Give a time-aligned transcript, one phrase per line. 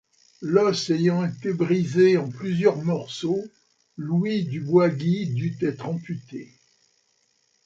[0.41, 3.45] L'os ayant été brisé en plusieurs morceaux,
[3.97, 6.49] Louis du Boisguy dut être amputé.